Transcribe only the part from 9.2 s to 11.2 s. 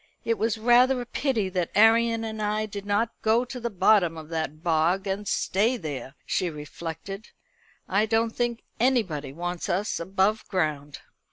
wants us above ground."